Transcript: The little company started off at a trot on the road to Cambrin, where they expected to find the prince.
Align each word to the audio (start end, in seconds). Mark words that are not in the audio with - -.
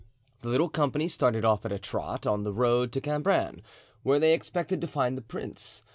The 0.41 0.49
little 0.49 0.67
company 0.67 1.07
started 1.07 1.45
off 1.45 1.63
at 1.63 1.71
a 1.71 1.77
trot 1.77 2.25
on 2.25 2.43
the 2.43 2.51
road 2.51 2.91
to 2.93 3.01
Cambrin, 3.01 3.61
where 4.01 4.17
they 4.19 4.33
expected 4.33 4.81
to 4.81 4.87
find 4.87 5.15
the 5.15 5.21
prince. 5.21 5.83